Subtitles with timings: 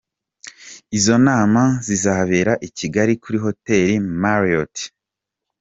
[0.97, 4.75] Izo nama zizabera i Kigali kuri Hoteli Marriot.